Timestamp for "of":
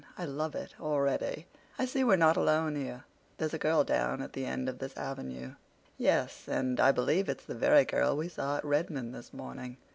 4.67-4.79